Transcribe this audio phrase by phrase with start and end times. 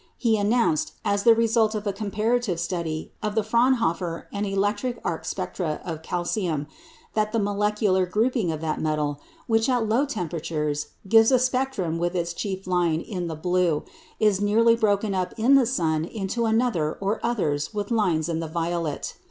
[0.17, 5.25] He announced, as the result of a comparative study of the Fraunhofer and electric arc
[5.25, 6.65] spectra of calcium,
[7.13, 12.15] that the "molecular grouping" of that metal, which at low temperatures gives a spectrum with
[12.15, 13.83] its chief line in the blue,
[14.19, 18.47] is nearly broken up in the sun into another or others with lines in the
[18.47, 19.15] violet.